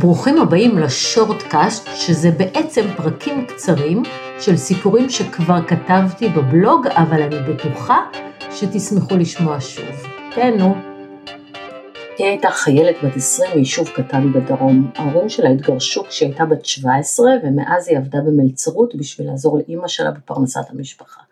ברוכים 0.00 0.38
הבאים 0.38 0.78
לשורטקאסט, 0.78 1.88
שזה 1.94 2.30
בעצם 2.30 2.82
פרקים 2.96 3.46
קצרים 3.46 4.02
של 4.40 4.56
סיפורים 4.56 5.10
שכבר 5.10 5.66
כתבתי 5.68 6.28
בבלוג, 6.28 6.86
אבל 6.86 7.22
אני 7.22 7.36
בטוחה 7.52 7.98
שתשמחו 8.50 9.16
לשמוע 9.16 9.60
שוב. 9.60 10.06
כן, 10.34 10.54
נו. 10.58 10.74
היא 12.18 12.26
הייתה 12.26 12.50
חיילת 12.50 12.96
בת 13.04 13.16
20 13.16 13.50
מיישוב 13.54 13.88
קטן 13.88 14.32
בדרום. 14.32 14.90
ההורים 14.96 15.28
שלה 15.28 15.50
התגרשו 15.50 16.04
כשהיא 16.04 16.28
הייתה 16.28 16.46
בת 16.46 16.64
17, 16.64 17.26
ומאז 17.44 17.88
היא 17.88 17.98
עבדה 17.98 18.18
במלצרות 18.20 18.94
בשביל 18.94 19.30
לעזור 19.30 19.58
לאימא 19.58 19.88
שלה 19.88 20.10
בפרנסת 20.10 20.70
המשפחה. 20.70 21.27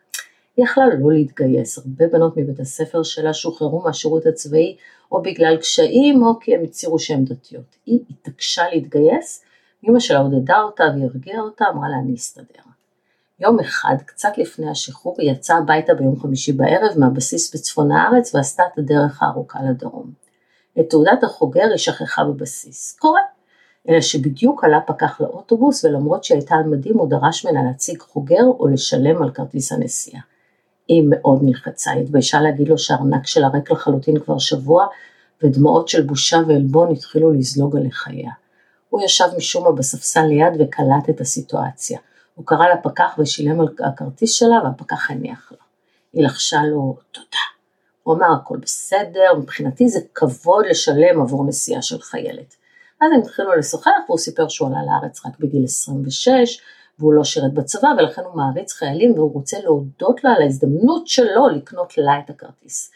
יכלה 0.59 0.85
לא 1.01 1.13
להתגייס, 1.13 1.79
הרבה 1.79 2.07
בנות 2.13 2.37
מבית 2.37 2.61
הספר 2.61 3.03
שלה 3.03 3.35
שוחררו 3.35 3.83
מהשירות 3.83 4.27
הצבאי 4.27 4.77
או 5.13 5.23
בגלל 5.23 5.57
קשיים 5.57 6.23
או 6.23 6.41
כי 6.41 6.55
הם 6.55 6.65
הצהירו 6.65 6.99
שהן 6.99 7.25
דתיות. 7.25 7.77
היא 7.87 8.01
התעקשה 8.11 8.63
להתגייס, 8.73 9.45
אמא 9.89 10.01
שלה 10.01 10.19
עודדה 10.19 10.61
אותה 10.63 10.85
והרגיעה 10.85 11.41
אותה, 11.41 11.65
אמרה 11.73 11.89
לה 11.89 11.97
אני 12.05 12.15
אסתדר. 12.15 12.63
יום 13.41 13.61
אחד, 13.61 13.97
קצת 14.07 14.39
לפני 14.39 14.71
השחרור, 14.71 15.17
היא 15.19 15.31
יצאה 15.31 15.59
הביתה 15.59 15.95
ביום 15.95 16.21
חמישי 16.21 16.53
בערב 16.53 16.99
מהבסיס 16.99 17.55
בצפון 17.55 17.93
הארץ 17.93 18.35
ועשתה 18.35 18.63
את 18.73 18.79
הדרך 18.79 19.23
הארוכה 19.23 19.59
לדרום. 19.71 20.13
את 20.81 20.91
תעודת 20.91 21.25
החוגר 21.25 21.65
היא 21.71 21.77
שכחה 21.77 22.25
בבסיס. 22.25 22.97
קורה. 22.99 23.21
אלא 23.89 24.01
שבדיוק 24.01 24.65
עלה 24.65 24.81
פקח 24.87 25.21
לאוטובוס 25.21 25.85
ולמרות 25.85 26.25
שהייתה 26.25 26.55
על 26.55 26.63
מדים 26.71 26.99
הוא 26.99 27.11
דרש 27.11 27.47
ממנה 27.47 27.63
להציג 27.63 28.01
חוגר 28.01 28.45
או 28.59 28.69
לשלם 28.69 29.23
על 29.23 29.31
כרטיס 29.31 29.73
הנסיעה. 29.73 30.23
היא 30.89 31.03
מאוד 31.11 31.39
נלחצה, 31.43 31.91
היא 31.91 32.03
התביישה 32.03 32.41
להגיד 32.41 32.69
לו 32.69 32.79
שהארנק 32.79 33.27
שלה 33.27 33.49
ריק 33.49 33.71
לחלוטין 33.71 34.21
כבר 34.21 34.39
שבוע, 34.39 34.87
ודמעות 35.43 35.89
של 35.89 36.03
בושה 36.03 36.39
ועלבון 36.49 36.93
התחילו 36.93 37.33
לזלוג 37.33 37.77
על 37.77 37.91
חייה. 37.91 38.31
הוא 38.89 39.03
ישב 39.03 39.25
משום 39.37 39.65
מה 39.65 39.73
בספסל 39.73 40.23
ליד 40.23 40.53
וקלט 40.61 41.11
את 41.11 41.21
הסיטואציה. 41.21 41.99
הוא 42.35 42.47
קרא 42.47 42.67
לפקח 42.69 43.17
ושילם 43.19 43.61
על 43.61 43.69
הכרטיס 43.85 44.33
שלה 44.33 44.57
והפקח 44.65 45.11
הניח 45.11 45.53
לה. 45.53 45.59
היא 46.13 46.25
לחשה 46.25 46.63
לו 46.63 46.97
תודה. 47.13 47.27
הוא 48.03 48.15
אמר 48.15 48.27
הכל 48.33 48.57
בסדר, 48.57 49.35
מבחינתי 49.39 49.89
זה 49.89 50.01
כבוד 50.15 50.65
לשלם 50.71 51.21
עבור 51.21 51.47
נסיעה 51.47 51.83
של 51.83 52.01
חיילת. 52.01 52.55
אז 53.01 53.13
הם 53.15 53.21
התחילו 53.21 53.55
לשוחח 53.55 53.91
והוא 54.07 54.19
סיפר 54.19 54.49
שהוא 54.49 54.69
עלה 54.69 54.79
לארץ 54.87 55.27
רק 55.27 55.39
בגיל 55.39 55.65
26, 55.65 56.61
והוא 56.99 57.13
לא 57.13 57.25
שירת 57.25 57.55
בצבא 57.55 57.89
ולכן 57.99 58.23
הוא 58.23 58.37
מעריץ 58.37 58.73
חיילים 58.73 59.13
והוא 59.13 59.33
רוצה 59.33 59.57
להודות 59.61 60.25
לה 60.25 60.33
על 60.33 60.43
ההזדמנות 60.43 61.07
שלו 61.07 61.49
לקנות 61.49 61.99
לה 61.99 62.19
את 62.19 62.31
הכרטיס. 62.31 62.91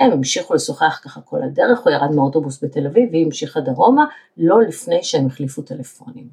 הם 0.00 0.12
המשיכו 0.12 0.54
לשוחח 0.54 1.00
ככה 1.04 1.20
כל 1.20 1.42
הדרך, 1.42 1.80
הוא 1.80 1.92
ירד 1.92 2.10
מהאוטובוס 2.10 2.64
בתל 2.64 2.86
אביב 2.86 3.08
והיא 3.10 3.24
המשיכה 3.24 3.60
דרומה, 3.60 4.04
לא 4.36 4.62
לפני 4.62 5.02
שהם 5.02 5.26
החליפו 5.26 5.62
טלפונים. 5.62 6.28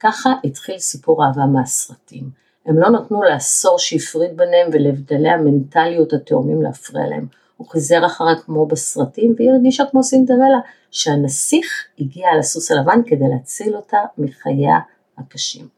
ככה 0.00 0.30
התחיל 0.44 0.78
סיפור 0.78 1.24
אהבה 1.24 1.46
מהסרטים. 1.46 2.30
הם 2.66 2.78
לא 2.78 2.90
נתנו 2.90 3.22
לעשור 3.22 3.78
שהפריד 3.78 4.36
ביניהם 4.36 4.70
ולהבדלי 4.72 5.28
המנטליות 5.28 6.12
התאומים 6.12 6.62
להפריע 6.62 7.06
להם. 7.06 7.26
הוא 7.56 7.68
חיזר 7.68 8.06
אחריה 8.06 8.36
כמו 8.36 8.66
בסרטים 8.66 9.34
והיא 9.36 9.50
הרגישה 9.50 9.84
כמו 9.90 10.02
סינדרלה, 10.02 10.58
שהנסיך 10.90 11.66
הגיע 12.00 12.28
על 12.28 12.38
הסוס 12.38 12.70
הלבן 12.70 13.00
כדי 13.06 13.24
להציל 13.28 13.76
אותה 13.76 13.98
מחייה 14.18 14.78
הקשים. 15.18 15.77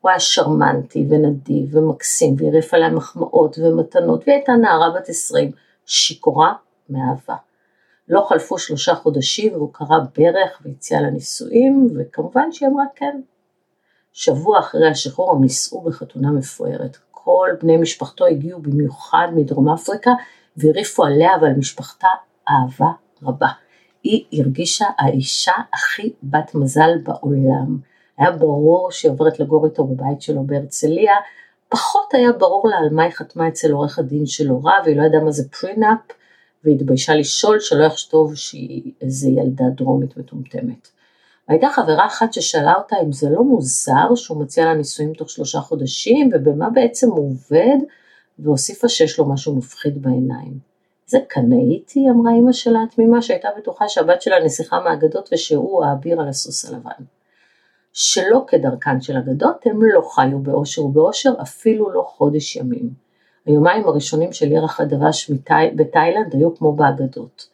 הוא 0.00 0.10
היה 0.10 0.20
שרמנטי 0.20 1.06
ונדיב 1.10 1.76
ומקסים 1.76 2.36
והרעיף 2.38 2.74
עליה 2.74 2.88
מחמאות 2.88 3.58
ומתנות 3.58 4.22
והיא 4.26 4.36
הייתה 4.36 4.52
נערה 4.52 4.90
בת 4.90 5.08
עשרים, 5.08 5.50
שיכורה 5.86 6.52
מאהבה. 6.90 7.36
לא 8.08 8.26
חלפו 8.28 8.58
שלושה 8.58 8.94
חודשים 8.94 9.52
והוא 9.52 9.72
קרא 9.72 9.98
ברך 10.18 10.62
והציע 10.64 11.00
לה 11.00 11.10
נישואים 11.10 11.88
וכמובן 11.96 12.52
שהיא 12.52 12.68
אמרה 12.68 12.84
כן. 12.96 13.20
שבוע 14.12 14.58
אחרי 14.58 14.88
השחרור 14.90 15.32
הם 15.32 15.40
נישאו 15.40 15.80
בחתונה 15.80 16.32
מפוארת. 16.32 16.96
כל 17.10 17.48
בני 17.62 17.76
משפחתו 17.76 18.26
הגיעו 18.26 18.60
במיוחד 18.62 19.28
מדרום 19.34 19.68
אפריקה 19.68 20.10
והרעיפו 20.56 21.04
עליה 21.04 21.30
ועל 21.42 21.52
משפחתה 21.52 22.08
אהבה 22.48 22.90
רבה. 23.22 23.48
היא 24.02 24.24
הרגישה 24.32 24.86
האישה 24.98 25.52
הכי 25.74 26.12
בת 26.22 26.54
מזל 26.54 26.90
בעולם. 27.02 27.78
היה 28.18 28.30
ברור 28.30 28.90
שהיא 28.90 29.12
עוברת 29.12 29.40
לגור 29.40 29.66
איתו 29.66 29.84
בבית 29.84 30.22
שלו 30.22 30.44
בהרצליה, 30.46 31.14
פחות 31.68 32.14
היה 32.14 32.32
ברור 32.32 32.68
לה 32.68 32.76
על 32.76 32.88
מה 32.90 33.02
היא 33.02 33.12
חתמה 33.12 33.48
אצל 33.48 33.72
עורך 33.72 33.98
הדין 33.98 34.26
של 34.26 34.48
הורה, 34.48 34.74
והיא 34.84 34.96
לא 34.96 35.02
ידעה 35.02 35.20
מה 35.20 35.30
זה 35.30 35.48
פרינאפ, 35.50 35.98
והתביישה 36.64 37.14
לשאול 37.14 37.60
שלא 37.60 37.84
יחשוב 37.84 38.34
שהיא 38.34 38.92
איזה 39.00 39.28
ילדה 39.28 39.64
דרומית 39.76 40.16
מטומטמת. 40.16 40.88
הייתה 41.48 41.68
חברה 41.70 42.06
אחת 42.06 42.32
ששאלה 42.32 42.74
אותה 42.74 42.96
אם 43.02 43.12
זה 43.12 43.30
לא 43.30 43.44
מוזר 43.44 44.14
שהוא 44.14 44.42
מציע 44.42 44.64
לה 44.64 44.74
נישואים 44.74 45.12
תוך 45.12 45.30
שלושה 45.30 45.60
חודשים, 45.60 46.30
ובמה 46.34 46.70
בעצם 46.70 47.10
הוא 47.10 47.30
עובד, 47.30 47.76
והוסיפה 48.38 48.88
שיש 48.88 49.18
לו 49.18 49.28
משהו 49.28 49.56
מפחיד 49.56 50.02
בעיניים. 50.02 50.58
זה 51.06 51.18
קנאית 51.28 51.90
היא, 51.94 52.10
אמרה 52.10 52.32
אמא 52.32 52.52
שלה 52.52 52.78
התמימה, 52.82 53.22
שהייתה 53.22 53.48
בטוחה 53.58 53.88
שהבת 53.88 54.22
שלה 54.22 54.44
נסיכה 54.44 54.80
מהאגדות 54.80 55.28
ושהוא 55.32 55.84
האביר 55.84 56.20
על 56.20 56.28
הסוס 56.28 56.64
הלבן. 56.64 57.04
שלא 57.98 58.44
כדרכן 58.48 59.00
של 59.00 59.16
אגדות, 59.16 59.66
הם 59.66 59.80
לא 59.82 60.00
חיו 60.14 60.38
באושר 60.38 60.84
ובאושר 60.84 61.30
אפילו 61.42 61.90
לא 61.90 62.02
חודש 62.08 62.56
ימים. 62.56 62.90
היומיים 63.46 63.84
הראשונים 63.84 64.32
של 64.32 64.52
ירח 64.52 64.80
הדבש 64.80 65.30
בתאילנד 65.76 66.34
היו 66.34 66.56
כמו 66.56 66.72
באגדות. 66.72 67.46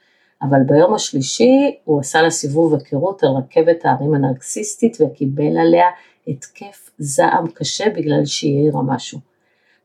אבל 0.43 0.59
ביום 0.67 0.95
השלישי 0.95 1.77
הוא 1.85 2.01
עשה 2.01 2.23
לה 2.23 2.31
סיבוב 2.31 2.75
היכרות 2.75 3.23
על 3.23 3.31
רכבת 3.31 3.85
הערים 3.85 4.15
הנרקסיסטית 4.15 4.97
וקיבל 5.01 5.59
עליה 5.59 5.87
התקף 6.29 6.91
זעם 6.99 7.47
קשה 7.47 7.91
בגלל 7.91 8.25
שהיא 8.25 8.59
העירה 8.59 8.83
משהו. 8.83 9.19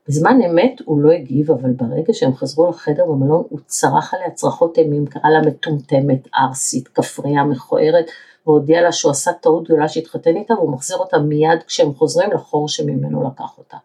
בזמן 0.08 0.38
אמת 0.42 0.80
הוא 0.84 1.00
לא 1.00 1.10
הגיב, 1.10 1.50
אבל 1.50 1.70
ברגע 1.70 2.12
שהם 2.12 2.34
חזרו 2.34 2.70
לחדר 2.70 3.04
במלון 3.06 3.44
הוא 3.48 3.60
צרח 3.66 4.14
עליה 4.14 4.30
צרחות 4.30 4.78
אימים, 4.78 5.06
קרא 5.06 5.30
לה 5.30 5.40
מטומטמת, 5.40 6.28
ארסית, 6.38 6.88
כפרייה 6.88 7.44
מכוערת, 7.44 8.10
והודיע 8.48 8.82
לה 8.82 8.92
שהוא 8.92 9.10
עשה 9.10 9.32
טעות 9.32 9.64
גדולה 9.64 9.88
שהתחתן 9.88 10.36
איתה 10.36 10.54
והוא 10.54 10.72
מחזיר 10.72 10.96
אותה 10.96 11.18
מיד 11.18 11.62
כשהם 11.66 11.94
חוזרים 11.94 12.32
לחור 12.32 12.68
שממנו 12.68 13.30
לקח 13.30 13.58
אותה. 13.58 13.76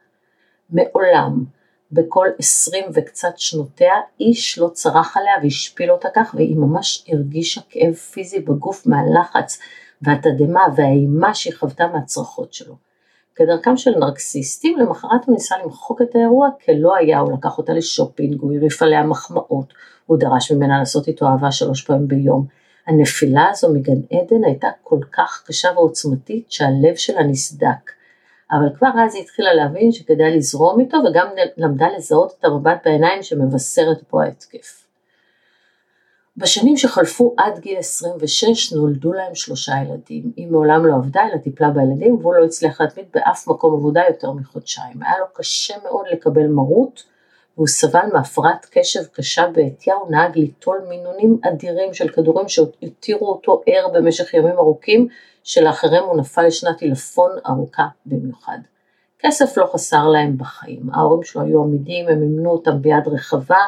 מעולם, 0.69 1.43
בכל 1.91 2.27
עשרים 2.39 2.85
וקצת 2.93 3.33
שנותיה, 3.37 3.93
איש 4.19 4.59
לא 4.59 4.69
צרח 4.73 5.17
עליה 5.17 5.33
והשפיל 5.43 5.91
אותה 5.91 6.07
כך, 6.15 6.35
והיא 6.37 6.57
ממש 6.57 7.05
הרגישה 7.07 7.61
כאב 7.69 7.93
פיזי 7.93 8.39
בגוף 8.39 8.87
מהלחץ 8.87 9.59
והתדהמה 10.01 10.61
והאימה 10.75 11.33
שהיא 11.33 11.53
חוותה 11.53 11.87
מהצרחות 11.87 12.53
שלו. 12.53 12.75
כדרכם 13.35 13.77
של 13.77 13.91
נרקסיסטים, 13.99 14.79
למחרת 14.79 15.25
הוא 15.25 15.33
ניסה 15.33 15.55
למחוק 15.63 16.01
את 16.01 16.15
האירוע 16.15 16.49
כלא 16.65 16.95
היה, 16.95 17.19
הוא 17.19 17.33
לקח 17.33 17.57
אותה 17.57 17.73
לשופינג, 17.73 18.41
הוא 18.41 18.53
הרעיף 18.53 18.81
עליה 18.81 19.03
מחמאות, 19.03 19.73
הוא 20.05 20.17
דרש 20.17 20.51
ממנה 20.51 20.79
לעשות 20.79 21.07
איתו 21.07 21.27
אהבה 21.27 21.51
שלוש 21.51 21.81
פעמים 21.81 22.07
ביום, 22.07 22.45
הנפילה 22.87 23.49
הזו 23.51 23.73
מגן 23.73 24.01
עדן 24.11 24.43
הייתה 24.45 24.67
כל 24.83 24.99
כך 25.11 25.43
קשה 25.47 25.69
ועוצמתית 25.75 26.51
שהלב 26.51 26.95
שלה 26.95 27.23
נסדק. 27.23 27.91
אבל 28.51 28.77
כבר 28.77 28.89
אז 29.05 29.15
היא 29.15 29.23
התחילה 29.23 29.53
להבין 29.53 29.91
שכדאי 29.91 30.37
לזרום 30.37 30.79
איתו 30.79 30.97
וגם 30.97 31.27
למדה 31.57 31.87
לזהות 31.97 32.33
את 32.39 32.45
המבט 32.45 32.81
בעיניים 32.85 33.23
שמבשרת 33.23 34.03
פה 34.07 34.23
ההתקף. 34.23 34.83
בשנים 36.37 36.77
שחלפו 36.77 37.35
עד 37.37 37.59
גיל 37.59 37.77
26 37.77 38.73
נולדו 38.73 39.13
להם 39.13 39.35
שלושה 39.35 39.73
ילדים. 39.85 40.31
היא 40.35 40.47
מעולם 40.47 40.85
לא 40.85 40.95
עבדה 40.95 41.21
אלא 41.27 41.37
טיפלה 41.37 41.69
בילדים 41.69 42.15
והוא 42.15 42.33
לא 42.33 42.45
הצליח 42.45 42.81
להתמיד 42.81 43.05
באף 43.13 43.47
מקום 43.47 43.73
עבודה 43.73 44.01
יותר 44.09 44.31
מחודשיים. 44.31 45.03
היה 45.03 45.19
לו 45.19 45.25
קשה 45.33 45.73
מאוד 45.83 46.05
לקבל 46.11 46.47
מרות 46.47 47.03
והוא 47.57 47.67
סבל 47.67 48.05
מהפרעת 48.13 48.67
קשב 48.71 49.03
קשה 49.13 49.47
בעטייה, 49.47 49.95
הוא 49.95 50.11
נהג 50.11 50.37
ליטול 50.37 50.81
מינונים 50.89 51.39
אדירים 51.43 51.93
של 51.93 52.09
כדורים 52.09 52.47
שהותירו 52.47 53.29
אותו 53.29 53.61
ער 53.65 53.87
במשך 53.93 54.33
ימים 54.33 54.57
ארוכים, 54.57 55.07
שלאחריהם 55.43 56.03
הוא 56.03 56.17
נפל 56.17 56.47
לשנת 56.47 56.81
עילפון 56.81 57.31
ארוכה 57.47 57.87
במיוחד. 58.05 58.57
כסף 59.19 59.57
לא 59.57 59.65
חסר 59.73 60.07
להם 60.07 60.37
בחיים, 60.37 60.81
ההורים 60.93 61.23
שלו 61.23 61.41
היו 61.41 61.63
עמידים, 61.63 62.07
הם 62.07 62.19
מימנו 62.19 62.51
אותם 62.51 62.81
ביד 62.81 63.07
רחבה, 63.07 63.61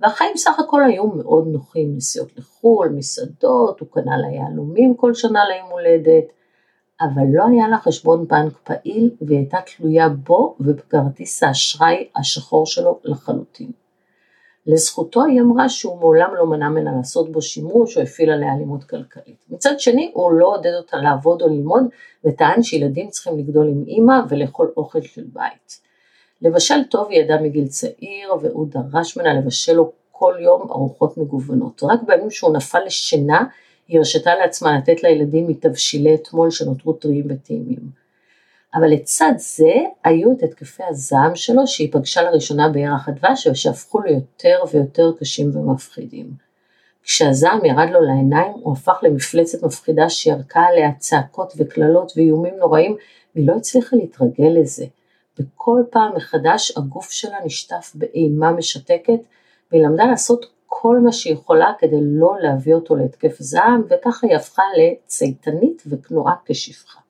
והחיים 0.00 0.36
סך 0.36 0.60
הכל 0.60 0.84
היו 0.84 1.06
מאוד 1.06 1.46
נוחים, 1.46 1.96
נסיעות 1.96 2.28
לחו"ל, 2.36 2.88
מסעדות, 2.88 3.80
הוא 3.80 3.88
קנה 3.90 4.16
לה 4.16 4.28
יהלומים 4.28 4.94
כל 4.94 5.14
שנה 5.14 5.40
ליום 5.48 5.70
הולדת, 5.70 6.24
אבל 7.00 7.22
לא 7.32 7.44
היה 7.52 7.68
לה 7.68 7.78
חשבון 7.78 8.28
בנק 8.28 8.52
פעיל 8.64 9.10
והיא 9.20 9.38
הייתה 9.38 9.58
תלויה 9.76 10.08
בו 10.08 10.56
ובכרטיס 10.60 11.42
האשראי 11.42 12.08
השחור 12.16 12.66
שלו 12.66 12.98
לחלוטין. 13.04 13.70
לזכותו 14.66 15.24
היא 15.24 15.40
אמרה 15.40 15.68
שהוא 15.68 16.00
מעולם 16.00 16.34
לא 16.34 16.46
מנע 16.46 16.68
ממנה 16.68 16.92
לעשות 16.96 17.32
בו 17.32 17.42
שימוש 17.42 17.96
או 17.96 18.02
הפעיל 18.02 18.30
עליה 18.30 18.54
אלימות 18.54 18.84
כלכלית. 18.84 19.44
מצד 19.50 19.80
שני 19.80 20.10
הוא 20.14 20.32
לא 20.32 20.46
עודד 20.46 20.74
אותה 20.74 20.96
לעבוד 20.96 21.42
או 21.42 21.48
ללמוד 21.48 21.84
וטען 22.24 22.62
שילדים 22.62 23.08
צריכים 23.08 23.38
לגדול 23.38 23.68
עם 23.68 23.84
אימא 23.86 24.20
ולאכול 24.28 24.72
אוכל 24.76 25.00
של 25.00 25.24
בית. 25.32 25.80
לבשל 26.42 26.84
טוב 26.90 27.08
היא 27.10 27.20
ידעה 27.20 27.42
מגיל 27.42 27.68
צעיר 27.68 28.34
והוא 28.40 28.66
דרש 28.68 29.18
ממנה 29.18 29.34
לבשל 29.34 29.72
לו 29.72 29.92
כל 30.12 30.34
יום 30.40 30.62
ארוחות 30.70 31.18
מגוונות. 31.18 31.82
רק 31.82 32.00
בימים 32.06 32.30
שהוא 32.30 32.56
נפל 32.56 32.84
לשינה 32.86 33.44
היא 33.88 33.98
הרשתה 33.98 34.34
לעצמה 34.34 34.78
לתת 34.78 35.02
לילדים 35.02 35.46
מתבשילי 35.46 36.14
אתמול 36.14 36.50
שנותרו 36.50 36.92
טריים 36.92 37.26
וטעימים. 37.28 38.06
אבל 38.74 38.88
לצד 38.88 39.32
זה 39.36 39.72
היו 40.04 40.32
את 40.32 40.42
התקפי 40.42 40.82
הזעם 40.88 41.36
שלו 41.36 41.66
שהיא 41.66 41.92
פגשה 41.92 42.22
לראשונה 42.22 42.68
בירח 42.68 43.08
הדבש 43.08 43.46
ושהפכו 43.46 44.00
ליותר 44.00 44.58
ויותר 44.72 45.12
קשים 45.20 45.56
ומפחידים. 45.56 46.30
כשהזעם 47.02 47.64
ירד 47.64 47.88
לו 47.92 48.00
לעיניים 48.00 48.52
הוא 48.52 48.72
הפך 48.72 48.98
למפלצת 49.02 49.62
מפחידה 49.62 50.10
שירקה 50.10 50.60
עליה 50.60 50.92
צעקות 50.98 51.52
וקללות 51.56 52.12
ואיומים 52.16 52.54
נוראים 52.56 52.96
והיא 53.34 53.46
לא 53.48 53.56
הצליחה 53.56 53.96
להתרגל 53.96 54.60
לזה. 54.60 54.86
וכל 55.38 55.82
פעם 55.90 56.16
מחדש 56.16 56.72
הגוף 56.76 57.10
שלה 57.10 57.36
נשטף 57.44 57.92
באימה 57.94 58.52
משתקת 58.52 59.20
והיא 59.72 59.82
למדה 59.82 60.04
לעשות 60.04 60.46
כל 60.66 60.98
מה 60.98 61.12
שהיא 61.12 61.32
יכולה 61.32 61.72
כדי 61.78 62.00
לא 62.00 62.34
להביא 62.40 62.74
אותו 62.74 62.96
להתקף 62.96 63.36
זעם 63.38 63.82
וככה 63.90 64.26
היא 64.26 64.36
הפכה 64.36 64.62
לצייתנית 64.76 65.82
וכנועה 65.86 66.34
כשפחה. 66.44 67.00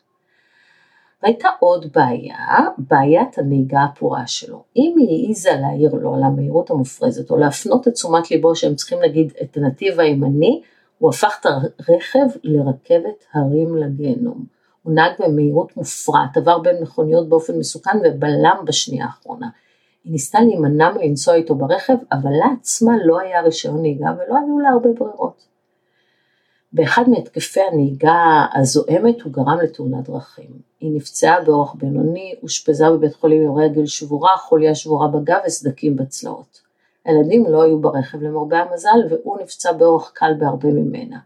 והייתה 1.22 1.48
עוד 1.58 1.86
בעיה, 1.94 2.58
בעיית 2.78 3.38
הנהיגה 3.38 3.82
הפורה 3.82 4.26
שלו. 4.26 4.62
אם 4.76 4.94
היא 4.98 5.08
העיזה 5.08 5.50
להעיר 5.60 5.94
לו 5.94 6.14
על 6.14 6.22
המהירות 6.22 6.70
המופרזת 6.70 7.30
או 7.30 7.36
להפנות 7.36 7.88
את 7.88 7.92
תשומת 7.92 8.30
ליבו 8.30 8.56
שהם 8.56 8.74
צריכים 8.74 9.00
להגיד 9.00 9.32
את 9.42 9.56
הנתיב 9.56 10.00
הימני, 10.00 10.62
הוא 10.98 11.10
הפך 11.10 11.36
את 11.40 11.46
הרכב 11.46 12.26
לרכבת 12.44 13.24
הרים 13.34 13.76
לגיהנום. 13.76 14.44
הוא 14.82 14.94
נהג 14.94 15.12
במהירות 15.18 15.76
מופרעת, 15.76 16.36
עבר 16.36 16.58
בין 16.58 16.82
מכוניות 16.82 17.28
באופן 17.28 17.58
מסוכן 17.58 17.98
ובלם 18.04 18.56
בשנייה 18.64 19.04
האחרונה. 19.04 19.48
היא 20.06 20.12
ניסתה 20.12 20.40
להימנע 20.40 20.90
מלנסוע 20.92 21.34
איתו 21.34 21.54
ברכב, 21.54 21.96
אבל 22.12 22.30
לה 22.30 22.46
עצמה 22.60 22.92
לא 23.04 23.20
היה 23.20 23.40
רישיון 23.40 23.80
נהיגה 23.80 24.06
ולא 24.06 24.38
היו 24.38 24.58
לה 24.58 24.68
הרבה 24.68 24.88
ברירות. 24.98 25.44
באחד 26.72 27.02
מהתקפי 27.08 27.60
הנהיגה 27.60 28.46
הזועמת 28.54 29.22
הוא 29.22 29.32
גרם 29.32 29.58
לתאונת 29.62 30.08
דרכים. 30.08 30.50
היא 30.80 30.96
נפצעה 30.96 31.40
באורח 31.40 31.74
בינוני, 31.74 32.34
אושפזה 32.42 32.90
בבית 32.90 33.14
חולים 33.14 33.42
עם 33.42 33.58
רגל 33.58 33.86
שבורה, 33.86 34.36
חוליה 34.36 34.74
שבורה 34.74 35.08
בגב 35.08 35.38
וסדקים 35.46 35.96
בצלעות. 35.96 36.60
הילדים 37.04 37.46
לא 37.48 37.62
היו 37.62 37.78
ברכב 37.78 38.22
למרבה 38.22 38.58
המזל 38.58 38.98
והוא 39.10 39.38
נפצע 39.42 39.72
באורח 39.72 40.10
קל 40.14 40.32
בהרבה 40.38 40.68
ממנה. 40.68 41.18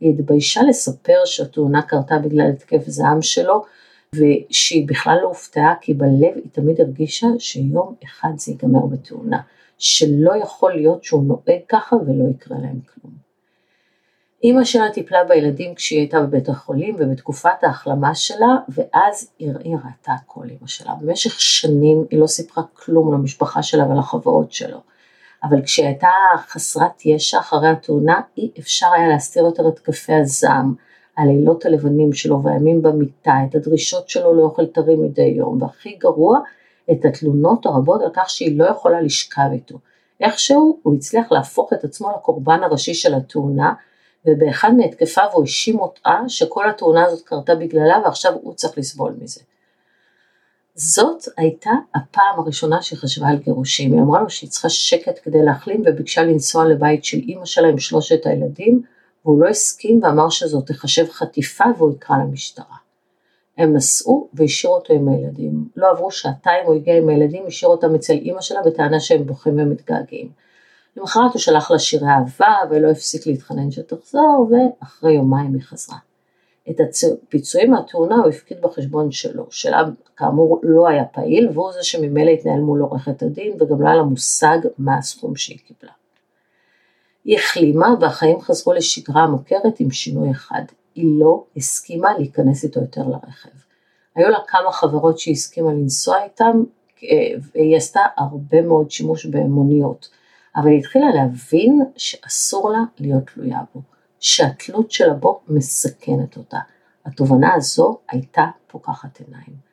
היא 0.00 0.10
התביישה 0.10 0.62
לספר 0.62 1.18
שהתאונה 1.24 1.82
קרתה 1.82 2.18
בגלל 2.18 2.50
התקף 2.50 2.82
זעם 2.86 3.22
שלו 3.22 3.64
ושהיא 4.14 4.88
בכלל 4.88 5.18
לא 5.22 5.28
הופתעה 5.28 5.74
כי 5.80 5.94
בלב 5.94 6.34
היא 6.34 6.50
תמיד 6.52 6.80
הרגישה 6.80 7.26
שיום 7.38 7.94
אחד 8.04 8.30
זה 8.36 8.52
ייגמר 8.52 8.86
בתאונה, 8.86 9.40
שלא 9.78 10.36
יכול 10.36 10.74
להיות 10.74 11.04
שהוא 11.04 11.24
נוהג 11.24 11.60
ככה 11.68 11.96
ולא 11.96 12.30
יקרה 12.30 12.58
להם 12.58 12.80
כלום. 12.94 13.12
אימא 14.44 14.64
שלה 14.64 14.90
טיפלה 14.92 15.24
בילדים 15.24 15.74
כשהיא 15.74 15.98
הייתה 15.98 16.20
בבית 16.20 16.48
החולים 16.48 16.96
ובתקופת 16.98 17.64
ההחלמה 17.64 18.14
שלה, 18.14 18.56
ואז 18.68 19.30
היא 19.38 19.52
ראתה 19.84 20.12
הכל 20.12 20.44
אימא 20.50 20.66
שלה. 20.66 20.92
במשך 21.00 21.40
שנים 21.40 22.04
היא 22.10 22.20
לא 22.20 22.26
סיפרה 22.26 22.64
כלום 22.72 23.14
למשפחה 23.14 23.62
שלה 23.62 23.90
ולחברות 23.90 24.52
שלו. 24.52 24.80
אבל 25.44 25.62
כשהיא 25.62 25.86
הייתה 25.86 26.10
חסרת 26.48 27.06
ישע 27.06 27.38
אחרי 27.38 27.68
התאונה, 27.68 28.20
אי 28.36 28.50
אפשר 28.58 28.86
היה 28.92 29.08
להסתיר 29.08 29.42
יותר 29.42 29.68
את 29.68 29.78
קפה 29.78 30.16
הזעם, 30.16 30.74
הלילות 31.16 31.66
הלבנים 31.66 32.12
שלו 32.12 32.42
והימים 32.42 32.82
במיטה, 32.82 33.34
את 33.50 33.54
הדרישות 33.54 34.08
שלו 34.08 34.34
לאוכל 34.34 34.66
טרי 34.66 34.96
מדי 34.96 35.22
יום, 35.22 35.62
והכי 35.62 35.96
גרוע, 36.00 36.38
את 36.92 37.04
התלונות 37.04 37.66
הרבות 37.66 38.02
על 38.02 38.10
כך 38.14 38.30
שהיא 38.30 38.58
לא 38.58 38.64
יכולה 38.64 39.00
לשכב 39.00 39.48
איתו. 39.52 39.78
איכשהו 40.20 40.78
הוא 40.82 40.94
הצליח 40.94 41.32
להפוך 41.32 41.72
את 41.72 41.84
עצמו 41.84 42.10
לקורבן 42.10 42.62
הראשי 42.62 42.94
של 42.94 43.14
התאונה, 43.14 43.72
ובאחד 44.26 44.70
מהתקפיו 44.76 45.28
הוא 45.32 45.42
האשים 45.42 45.80
אותה 45.80 46.18
שכל 46.28 46.70
התאונה 46.70 47.04
הזאת 47.04 47.22
קרתה 47.24 47.54
בגללה 47.54 47.98
ועכשיו 48.04 48.32
הוא 48.42 48.54
צריך 48.54 48.78
לסבול 48.78 49.14
מזה. 49.20 49.40
זאת 50.74 51.22
הייתה 51.36 51.70
הפעם 51.94 52.38
הראשונה 52.38 52.82
שהיא 52.82 52.98
חשבה 52.98 53.28
על 53.28 53.36
גירושים, 53.36 53.92
היא 53.92 54.00
אמרה 54.00 54.20
לו 54.20 54.30
שהיא 54.30 54.50
צריכה 54.50 54.68
שקט 54.68 55.18
כדי 55.22 55.42
להחלים 55.42 55.82
וביקשה 55.86 56.22
לנסוע 56.22 56.64
לבית 56.64 57.04
של 57.04 57.18
אימא 57.18 57.44
שלה 57.44 57.68
עם 57.68 57.78
שלושת 57.78 58.26
הילדים 58.26 58.82
והוא 59.24 59.42
לא 59.42 59.48
הסכים 59.48 60.00
ואמר 60.02 60.28
שזאת 60.28 60.66
תחשב 60.66 61.06
חטיפה 61.10 61.64
והוא 61.78 61.92
יקרא 61.92 62.16
למשטרה. 62.16 62.76
הם 63.58 63.74
נסעו 63.74 64.28
והשאירו 64.34 64.76
אותו 64.76 64.94
עם 64.94 65.08
הילדים. 65.08 65.68
לא 65.76 65.90
עברו 65.90 66.10
שעתיים 66.10 66.66
הוא 66.66 66.74
הגיע 66.74 66.96
עם 66.96 67.08
הילדים, 67.08 67.46
השאיר 67.46 67.70
אותם 67.70 67.94
אצל 67.94 68.12
אימא 68.12 68.40
שלה 68.40 68.62
בטענה 68.62 69.00
שהם 69.00 69.26
בוכים 69.26 69.58
ומתגעגעים. 69.58 70.30
למחרת 70.96 71.32
הוא 71.32 71.40
שלח 71.40 71.70
לה 71.70 71.78
שירי 71.78 72.08
אהבה 72.08 72.54
ולא 72.70 72.90
הפסיק 72.90 73.26
להתחנן 73.26 73.70
שתחזור 73.70 74.50
ואחרי 74.50 75.12
יומיים 75.12 75.54
היא 75.54 75.62
חזרה. 75.62 75.98
את 76.70 76.76
הפיצויים 76.80 77.70
מהתאונה 77.70 78.14
הוא 78.14 78.28
הפקיד 78.28 78.60
בחשבון 78.60 79.12
שלו, 79.12 79.46
שלה 79.50 79.82
כאמור 80.16 80.60
לא 80.62 80.88
היה 80.88 81.04
פעיל 81.04 81.48
והוא 81.52 81.72
זה 81.72 81.82
שממילא 81.82 82.30
התנהל 82.30 82.60
מול 82.60 82.80
עורכת 82.80 83.22
הדין 83.22 83.56
וגם 83.60 83.82
לא 83.82 83.86
היה 83.86 83.96
לה 83.96 84.02
מושג 84.02 84.58
מה 84.78 84.98
הסכום 84.98 85.36
שהיא 85.36 85.58
קיבלה. 85.58 85.92
היא 87.24 87.38
החלימה 87.38 87.88
והחיים 88.00 88.40
חזרו 88.40 88.72
לשגרה 88.72 89.22
המוכרת 89.22 89.80
עם 89.80 89.90
שינוי 89.90 90.30
אחד, 90.30 90.62
היא 90.94 91.20
לא 91.20 91.44
הסכימה 91.56 92.18
להיכנס 92.18 92.64
איתו 92.64 92.80
יותר 92.80 93.02
לרכב. 93.02 93.48
היו 94.14 94.28
לה 94.28 94.38
כמה 94.48 94.72
חברות 94.72 95.18
שהיא 95.18 95.32
הסכימה 95.32 95.72
לנסוע 95.72 96.24
איתם 96.24 96.62
אה, 97.02 97.08
והיא 97.52 97.76
עשתה 97.76 98.00
הרבה 98.16 98.62
מאוד 98.62 98.90
שימוש 98.90 99.26
במוניות. 99.26 100.08
אבל 100.56 100.68
היא 100.68 100.78
התחילה 100.78 101.06
להבין 101.14 101.82
שאסור 101.96 102.70
לה 102.70 102.78
להיות 102.98 103.26
תלויה 103.34 103.60
בו, 103.74 103.82
שהתלות 104.20 104.90
שלה 104.90 105.14
בו 105.14 105.40
מסכנת 105.48 106.36
אותה. 106.36 106.58
התובנה 107.06 107.54
הזו 107.54 107.98
הייתה 108.10 108.46
פוקחת 108.66 109.20
עיניים. 109.20 109.72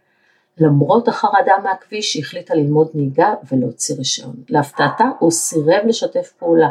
למרות 0.58 1.08
החרדה 1.08 1.54
מהכביש 1.64 2.14
היא 2.14 2.24
החליטה 2.24 2.56
ללמוד 2.56 2.90
נהיגה 2.94 3.34
ולהוציא 3.52 3.96
רישיון. 3.96 4.36
להפתעתה 4.50 5.04
הוא 5.20 5.32
סירב 5.32 5.86
לשתף 5.88 6.34
פעולה. 6.38 6.70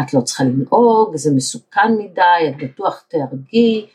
את 0.00 0.14
לא 0.14 0.20
צריכה 0.20 0.44
לנהוג, 0.44 1.16
זה 1.16 1.34
מסוכן 1.34 1.96
מדי, 1.98 2.48
את 2.48 2.54
בטוח 2.64 3.04
תהרגי, 3.08 3.86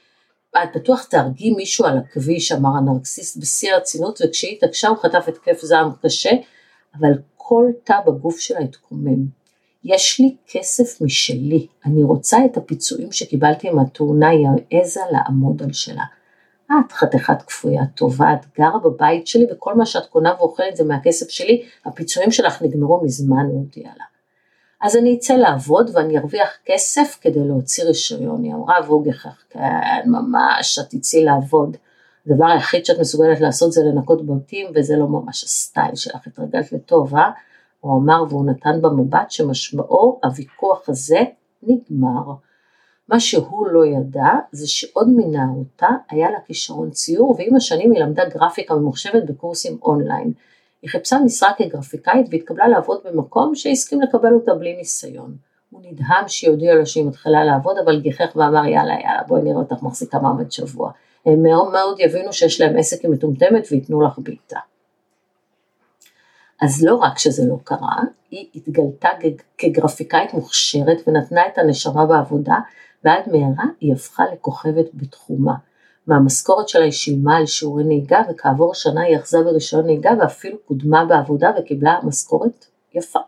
את 0.63 0.69
בטוח 0.75 1.03
תהרגי 1.03 1.51
מישהו 1.51 1.85
על 1.85 1.97
הכביש, 1.97 2.51
אמר 2.51 2.69
הנרקסיסט 2.77 3.37
בשיא 3.37 3.73
הרצינות, 3.73 4.19
וכשהיא 4.25 4.57
התעקשה 4.57 4.87
הוא 4.87 4.97
חטף 4.97 5.25
התקף 5.27 5.61
זעם 5.61 5.91
קשה, 6.01 6.31
אבל 6.99 7.11
כל 7.37 7.65
תא 7.83 7.99
בגוף 8.07 8.39
שלה 8.39 8.59
התקומם. 8.59 9.25
יש 9.83 10.19
לי 10.19 10.35
כסף 10.47 11.01
משלי, 11.01 11.67
אני 11.85 12.03
רוצה 12.03 12.37
את 12.45 12.57
הפיצויים 12.57 13.11
שקיבלתי 13.11 13.69
מהתאונה, 13.69 14.29
היא 14.29 14.47
העזה 14.71 15.01
לעמוד 15.11 15.63
על 15.63 15.73
שלה. 15.73 16.03
את 16.65 16.91
חתיכת 16.91 17.41
כפויה 17.47 17.85
טובה, 17.95 18.33
את 18.33 18.45
גרה 18.59 18.79
בבית 18.79 19.27
שלי 19.27 19.45
וכל 19.51 19.73
מה 19.73 19.85
שאת 19.85 20.05
קונה 20.05 20.33
ואוכלת 20.39 20.75
זה 20.75 20.83
מהכסף 20.83 21.29
שלי, 21.29 21.63
הפיצויים 21.85 22.31
שלך 22.31 22.61
נגמרו 22.61 23.03
מזמן, 23.03 23.45
הוא 23.45 23.59
הודיע 23.59 23.89
לה. 23.97 24.14
אז 24.85 24.95
אני 24.95 25.15
אצא 25.15 25.33
לעבוד 25.33 25.89
ואני 25.93 26.17
ארוויח 26.17 26.49
כסף 26.65 27.17
כדי 27.21 27.39
להוציא 27.39 27.83
רישיון, 27.83 28.43
היא 28.43 28.53
אמרה 28.53 28.79
והוא 28.85 29.05
כן 29.49 29.59
ממש, 30.05 30.79
את 30.79 30.85
תצאי 30.89 31.23
לעבוד. 31.23 31.77
הדבר 32.27 32.45
היחיד 32.45 32.85
שאת 32.85 32.99
מסוגלת 32.99 33.41
לעשות 33.41 33.71
זה 33.71 33.81
לנקות 33.83 34.25
בתים 34.25 34.67
וזה 34.75 34.95
לא 34.97 35.07
ממש 35.07 35.43
הסטייל 35.43 35.95
שלך, 35.95 36.27
התרגלת 36.27 36.71
לטוב, 36.71 37.15
אה? 37.15 37.31
הוא 37.79 37.97
אמר 37.97 38.23
והוא 38.29 38.45
נתן 38.45 38.81
בה 38.81 38.89
מבט 38.89 39.31
שמשמעו 39.31 40.19
הוויכוח 40.23 40.89
הזה 40.89 41.19
נגמר. 41.63 42.33
מה 43.09 43.19
שהוא 43.19 43.67
לא 43.67 43.85
ידע 43.85 44.29
זה 44.51 44.67
שעוד 44.67 45.07
מנערותה 45.15 45.89
היה 46.09 46.31
לה 46.31 46.39
כישרון 46.45 46.89
ציור 46.89 47.35
ועם 47.37 47.55
השנים 47.55 47.91
היא 47.91 48.01
למדה 48.01 48.23
גרפיקה 48.25 48.75
ממוחשבת 48.75 49.23
בקורסים 49.23 49.77
אונליין. 49.81 50.33
היא 50.85 50.91
חיפשה 50.91 51.17
משרה 51.25 51.49
כגרפיקאית 51.57 52.27
והתקבלה 52.31 52.67
לעבוד 52.67 52.99
במקום 53.05 53.55
שהסכים 53.55 54.01
לקבל 54.01 54.33
אותה 54.33 54.53
בלי 54.53 54.75
ניסיון. 54.75 55.35
הוא 55.69 55.81
נדהם 55.83 56.27
שהיא 56.27 56.49
הודיעה 56.49 56.75
לו 56.75 56.85
שהיא 56.85 57.05
מתחילה 57.05 57.43
לעבוד 57.43 57.77
אבל 57.77 58.01
גיחך 58.01 58.35
ואמר 58.35 58.65
יאללה 58.65 58.93
יאללה 58.93 59.23
בואי 59.27 59.41
נראה 59.41 59.57
אותך 59.57 59.83
מחזיקה 59.83 60.19
מעמד 60.19 60.51
שבוע. 60.51 60.91
הם 61.25 61.43
מאוד 61.43 61.71
מאוד 61.71 61.99
יבינו 61.99 62.33
שיש 62.33 62.61
להם 62.61 62.77
עסק 62.77 63.05
עם 63.05 63.11
מטומטמת 63.11 63.67
וייתנו 63.71 64.01
לך 64.01 64.19
בעיטה. 64.19 64.59
אז 66.61 66.85
לא 66.85 66.95
רק 66.95 67.17
שזה 67.17 67.43
לא 67.49 67.57
קרה, 67.63 67.97
היא 68.31 68.47
התגלתה 68.55 69.09
כגרפיקאית 69.57 70.33
מוכשרת 70.33 71.07
ונתנה 71.07 71.47
את 71.47 71.57
הנשמה 71.57 72.05
בעבודה, 72.05 72.55
ועד 73.03 73.23
מהרה 73.31 73.65
היא 73.79 73.93
הפכה 73.93 74.23
לכוכבת 74.33 74.85
בתחומה. 74.93 75.53
מהמשכורת 76.07 76.69
שלה 76.69 76.83
היא 76.83 76.91
שילמה 76.91 77.37
על 77.37 77.45
שיעורי 77.45 77.83
נהיגה, 77.83 78.21
וכעבור 78.29 78.73
שנה 78.73 79.01
היא 79.01 79.17
אחזה 79.17 79.37
ברישיון 79.41 79.85
נהיגה 79.85 80.11
ואפילו 80.19 80.57
קודמה 80.65 81.05
בעבודה 81.05 81.51
וקיבלה 81.59 81.99
משכורת 82.03 82.65
יפה. 82.93 83.19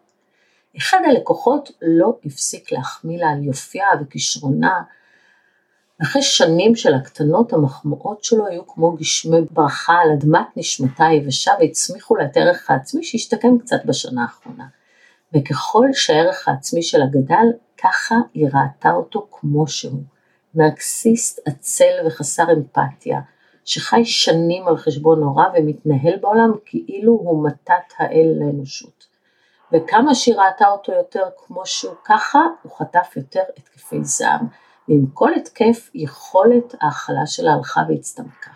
אחד 0.78 0.98
הלקוחות 1.06 1.72
לא 1.82 2.18
הפסיק 2.26 2.72
להחמיא 2.72 3.20
לה 3.20 3.30
על 3.30 3.44
יופייה 3.44 3.88
וכישרונה, 4.02 4.82
אחרי 6.02 6.22
שנים 6.22 6.76
של 6.76 6.94
הקטנות 6.94 7.54
המחמאות 7.54 8.24
שלו 8.24 8.48
היו 8.48 8.68
כמו 8.68 8.96
גשמי 8.96 9.42
ברכה 9.52 9.94
על 9.94 10.12
אדמת 10.12 10.48
נשמתה 10.56 11.06
היבשה 11.06 11.52
והצמיחו 11.60 12.16
לה 12.16 12.26
את 12.26 12.38
הערך 12.38 12.72
העצמי 12.72 13.04
שהשתקם 13.04 13.58
קצת 13.60 13.86
בשנה 13.86 14.22
האחרונה. 14.22 14.66
וככל 15.34 15.88
שהערך 15.94 16.48
העצמי 16.48 16.84
שלה 16.84 17.06
גדל, 17.06 17.46
ככה 17.78 18.16
היא 18.34 18.48
ראתה 18.48 18.92
אותו 18.92 19.28
כמו 19.32 19.68
שהוא. 19.68 20.17
נרקסיסט 20.58 21.40
עצל 21.48 22.08
וחסר 22.08 22.52
אמפתיה, 22.52 23.20
שחי 23.66 24.06
שנים 24.06 24.68
על 24.68 24.78
חשבון 24.78 25.24
הוריו 25.24 25.50
ומתנהל 25.56 26.18
בעולם 26.22 26.52
כאילו 26.66 27.12
הוא 27.12 27.48
מתת 27.48 27.94
האל 27.98 28.34
לאנושות. 28.40 29.08
וכמה 29.72 30.16
שהיא 30.16 30.36
ראתה 30.36 30.68
אותו 30.68 30.92
יותר 30.92 31.24
כמו 31.38 31.66
שהוא 31.66 31.96
ככה, 32.06 32.40
הוא 32.64 32.72
חטף 32.78 33.14
יותר 33.16 33.42
התקפי 33.58 34.04
זעם, 34.04 34.48
ועם 34.88 35.06
כל 35.14 35.34
התקף 35.34 35.90
יכולת 35.94 36.76
ההכלה 36.82 37.26
שלה 37.26 37.54
הלכה 37.54 37.82
והצטמקה. 37.90 38.52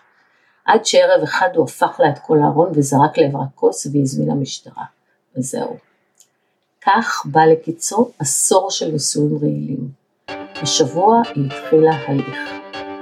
עד 0.66 0.86
שערב 0.86 1.24
אחד 1.24 1.50
הוא 1.56 1.66
הפך 1.66 2.00
לה 2.00 2.10
את 2.10 2.20
כל 2.20 2.38
הארון 2.44 2.72
וזרק 2.76 3.18
לעברה 3.18 3.46
כוס 3.56 3.86
והזמין 3.86 4.30
למשטרה. 4.30 4.84
וזהו. 5.38 5.78
כך 6.82 7.26
בא 7.26 7.42
לקיצו 7.46 8.12
עשור 8.20 8.72
של 8.72 8.92
נישואים 8.92 9.38
רעילים. 9.42 10.01
השבוע 10.62 11.22
היא 11.36 11.46
התחילה 11.46 11.92
הליך. 12.08 12.40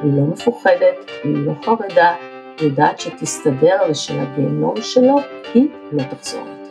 היא 0.04 0.12
לא 0.14 0.24
מפוחדת, 0.24 1.12
היא 1.24 1.36
לא 1.46 1.54
חרדה, 1.66 2.16
היא 2.60 2.70
יודעת 2.70 3.00
שתסתדר 3.00 3.78
ושלגיהנום 3.90 4.82
שלו 4.82 5.16
היא 5.54 5.68
לא 5.92 6.04
תחזור 6.04 6.40
יותר. 6.40 6.69